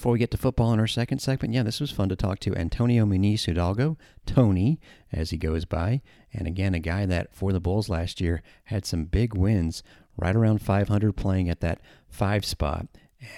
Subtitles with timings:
[0.00, 2.38] Before we get to football in our second segment, yeah, this was fun to talk
[2.38, 4.80] to Antonio Muniz Hidalgo, Tony,
[5.12, 6.00] as he goes by.
[6.32, 9.82] And again, a guy that for the Bulls last year had some big wins,
[10.16, 12.86] right around 500 playing at that five spot.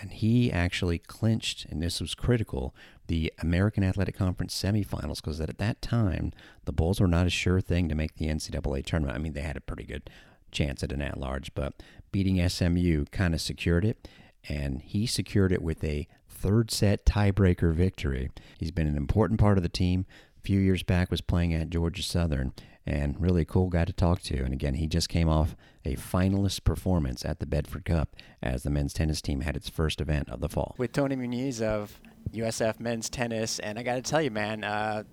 [0.01, 2.77] And he actually clinched, and this was critical,
[3.09, 6.33] the American Athletic Conference semifinals because at that time,
[6.65, 9.17] the Bulls were not a sure thing to make the NCAA tournament.
[9.17, 10.09] I mean, they had a pretty good
[10.53, 11.83] chance at an at large, but
[12.13, 14.07] beating SMU kind of secured it.
[14.48, 18.30] And he secured it with a third set tiebreaker victory.
[18.59, 20.06] He's been an important part of the team.
[20.38, 22.52] A few years back was playing at Georgia Southern
[22.84, 24.42] and really a cool guy to talk to.
[24.42, 28.70] And again, he just came off a finalist performance at the Bedford Cup as the
[28.70, 30.74] men's tennis team had its first event of the fall.
[30.78, 32.00] With Tony Muniz of
[32.33, 35.05] USF men's tennis, and I got to tell you, man, uh,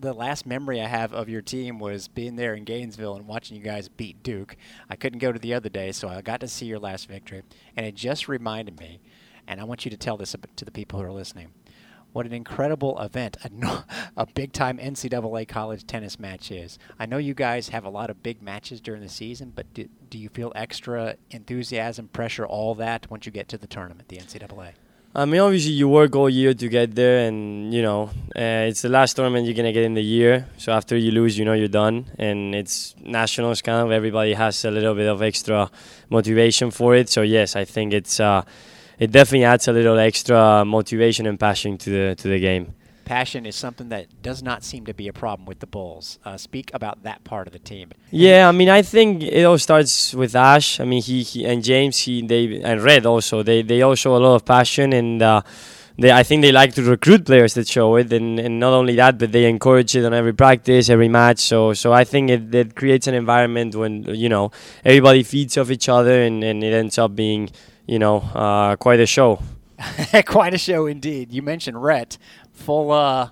[0.00, 3.56] the last memory I have of your team was being there in Gainesville and watching
[3.56, 4.56] you guys beat Duke.
[4.88, 7.42] I couldn't go to the other day, so I got to see your last victory,
[7.76, 9.00] and it just reminded me
[9.48, 11.48] and I want you to tell this to the people who are listening.
[12.12, 13.84] What an incredible event a,
[14.16, 16.78] a big time NCAA college tennis match is.
[16.98, 19.88] I know you guys have a lot of big matches during the season, but do,
[20.10, 24.18] do you feel extra enthusiasm, pressure, all that once you get to the tournament, the
[24.18, 24.72] NCAA?
[25.14, 28.82] I mean, obviously, you work all year to get there, and you know, uh, it's
[28.82, 30.46] the last tournament you're gonna get in the year.
[30.58, 33.62] So after you lose, you know you're done, and it's nationals.
[33.62, 35.70] Kind of everybody has a little bit of extra
[36.10, 37.08] motivation for it.
[37.08, 38.20] So yes, I think it's.
[38.20, 38.42] Uh,
[38.98, 42.74] it definitely adds a little extra motivation and passion to the to the game.
[43.08, 46.18] Passion is something that does not seem to be a problem with the Bulls.
[46.24, 47.90] Uh, speak about that part of the team.
[48.10, 50.78] Yeah, I mean, I think it all starts with Ash.
[50.78, 53.42] I mean, he, he and James, he they and Rhett also.
[53.42, 55.22] They they all show a lot of passion and.
[55.22, 55.42] Uh,
[56.00, 58.94] they, I think they like to recruit players that show it, and, and not only
[58.94, 61.40] that, but they encourage it on every practice, every match.
[61.40, 64.52] So so I think it, it creates an environment when you know
[64.84, 67.50] everybody feeds off each other, and, and it ends up being
[67.88, 69.42] you know, uh, quite a show.
[70.26, 71.32] quite a show indeed.
[71.32, 72.18] You mentioned Rhett,
[72.58, 73.30] full uh,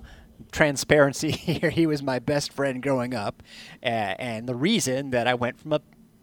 [0.51, 1.69] transparency here.
[1.69, 3.43] He was my best friend growing up,
[3.83, 5.81] uh, and the reason that I went from a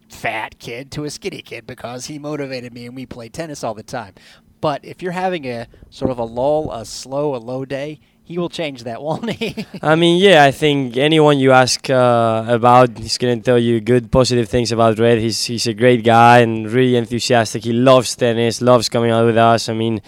[0.09, 3.75] fat kid to a skinny kid because he motivated me and we played tennis all
[3.75, 4.15] the time.
[4.61, 8.39] But if you're having a sort of a lull, a slow, a low day, he
[8.39, 9.67] will change that, won't he?
[9.83, 14.11] I mean, yeah, I think anyone you ask uh, about, he's gonna tell you good,
[14.11, 15.19] positive things about Rhett.
[15.19, 17.65] He's he's a great guy and really enthusiastic.
[17.65, 19.69] He loves tennis, loves coming out with us.
[19.69, 20.01] I mean,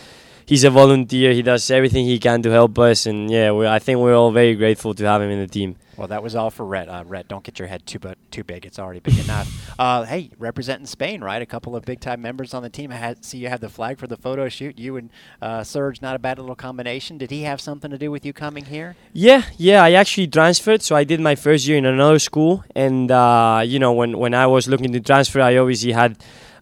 [0.47, 1.33] he's a volunteer.
[1.33, 4.55] He does everything he can to help us, and yeah, I think we're all very
[4.55, 5.77] grateful to have him in the team.
[5.97, 6.89] Well, that was all for Rhett.
[6.89, 8.67] Uh, Rhett, don't get your head too bu- too big.
[8.67, 9.49] It's already big enough.
[9.79, 11.43] Uh, hey, representing Spain, right?
[11.43, 12.91] A couple of big time members on the team.
[12.91, 14.79] I had, see you have the flag for the photo shoot.
[14.79, 15.11] You and
[15.43, 17.19] uh, Serge, not a bad little combination.
[17.19, 18.97] Did he have something to do with you coming here?
[19.13, 19.85] Yeah, yeah.
[19.85, 23.79] I actually transferred, so I did my first year in another school, and uh, you
[23.79, 26.17] know, when when I was looking to transfer, I obviously had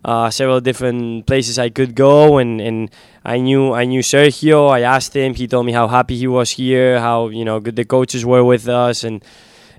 [0.05, 2.91] uh, several different places I could go, and, and
[3.25, 4.71] I knew I knew Sergio.
[4.71, 5.35] I asked him.
[5.35, 8.45] He told me how happy he was here, how you know good the coaches were
[8.45, 9.25] with us, and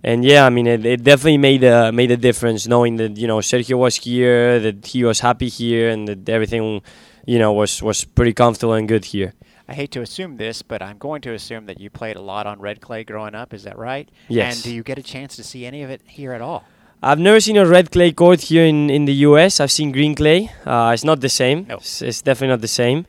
[0.04, 3.28] and yeah, I mean it, it definitely made a made a difference knowing that you
[3.28, 6.82] know Sergio was here, that he was happy here, and that everything
[7.26, 9.34] you know was was pretty comfortable and good here.
[9.68, 12.46] I hate to assume this, but I'm going to assume that you played a lot
[12.46, 13.52] on red clay growing up.
[13.52, 14.08] Is that right?
[14.28, 14.56] Yes.
[14.56, 16.66] And do you get a chance to see any of it here at all?
[17.08, 19.60] I've never seen a red clay court here in, in the US.
[19.60, 20.50] I've seen green clay.
[20.66, 21.68] Uh, it's not the same.
[21.70, 21.76] No.
[21.76, 23.06] It's, it's definitely not the same.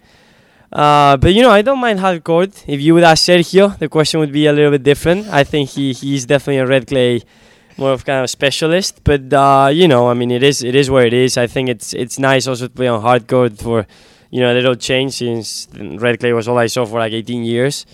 [0.70, 2.62] Uh, but you know, I don't mind hard court.
[2.66, 5.28] If you would ask Sergio, the question would be a little bit different.
[5.28, 7.22] I think he he's definitely a red clay,
[7.78, 9.00] more of kind of specialist.
[9.02, 11.38] But uh, you know, I mean, it is it is where it is.
[11.38, 13.86] I think it's it's nice also to play on hard court for,
[14.30, 17.44] you know, a little change since red clay was all I saw for like 18
[17.44, 17.86] years.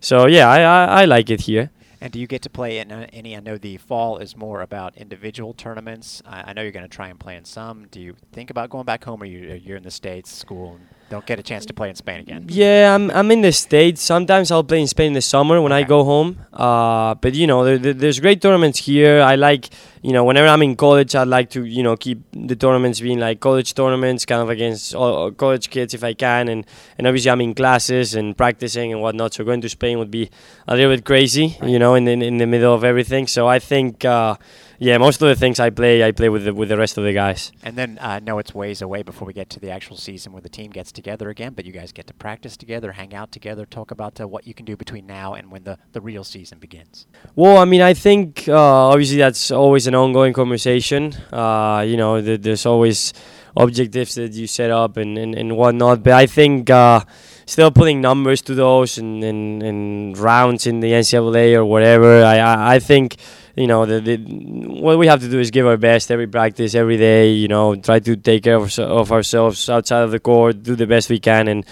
[0.00, 1.70] So yeah, I I, I like it here.
[2.00, 3.36] And do you get to play in any?
[3.36, 6.22] I know the fall is more about individual tournaments.
[6.26, 7.86] I, I know you're going to try and play in some.
[7.90, 10.86] Do you think about going back home, or you, you're in the states, school, and
[11.08, 12.46] don't get a chance to play in Spain again.
[12.48, 14.02] Yeah, I'm I'm in the states.
[14.02, 15.84] Sometimes I'll play in Spain in the summer when okay.
[15.84, 16.38] I go home.
[16.52, 19.20] Uh, but you know, there, there's great tournaments here.
[19.20, 19.70] I like,
[20.06, 23.18] you know, whenever I'm in college, I'd like to, you know, keep the tournaments being
[23.18, 26.46] like college tournaments, kind of against all college kids if I can.
[26.46, 26.64] And
[26.96, 29.34] and obviously I'm in classes and practicing and whatnot.
[29.34, 30.30] So going to Spain would be
[30.68, 33.26] a little bit crazy, you know, in, in in the middle of everything.
[33.26, 34.04] So I think.
[34.04, 34.36] Uh,
[34.78, 37.04] yeah, most of the things I play, I play with the, with the rest of
[37.04, 37.52] the guys.
[37.62, 40.32] And then I uh, know it's ways away before we get to the actual season
[40.32, 43.32] where the team gets together again, but you guys get to practice together, hang out
[43.32, 46.24] together, talk about uh, what you can do between now and when the, the real
[46.24, 47.06] season begins.
[47.34, 51.14] Well, I mean, I think uh, obviously that's always an ongoing conversation.
[51.32, 53.12] Uh, you know, th- there's always
[53.56, 57.00] objectives that you set up and, and, and whatnot, but I think uh,
[57.46, 62.38] still putting numbers to those and, and, and rounds in the NCAA or whatever, I,
[62.38, 63.16] I, I think
[63.56, 66.74] you know, the, the, what we have to do is give our best every practice,
[66.74, 67.30] every day.
[67.32, 70.86] You know, try to take care of, of ourselves outside of the court, do the
[70.86, 71.64] best we can, and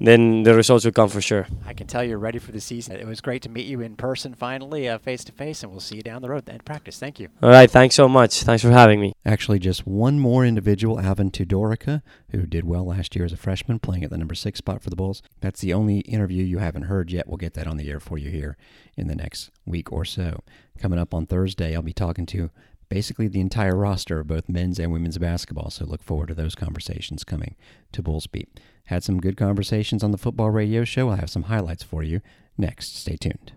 [0.00, 1.46] then the results will come for sure.
[1.66, 2.96] I can tell you're ready for the season.
[2.96, 5.96] It was great to meet you in person finally, face to face, and we'll see
[5.96, 6.98] you down the road at practice.
[6.98, 7.28] Thank you.
[7.42, 8.42] All right, thanks so much.
[8.42, 9.14] Thanks for having me.
[9.24, 13.78] Actually, just one more individual, Alvin Tudorica, who did well last year as a freshman,
[13.78, 15.22] playing at the number six spot for the Bulls.
[15.40, 17.26] That's the only interview you haven't heard yet.
[17.26, 18.56] We'll get that on the air for you here
[18.96, 20.42] in the next week or so.
[20.78, 22.50] Coming up on Thursday, I'll be talking to
[22.88, 25.70] basically the entire roster of both men's and women's basketball.
[25.70, 27.56] So look forward to those conversations coming
[27.92, 28.60] to Bulls Beat.
[28.84, 31.08] Had some good conversations on the football radio show.
[31.10, 32.20] I'll have some highlights for you
[32.56, 32.96] next.
[32.96, 33.52] Stay tuned.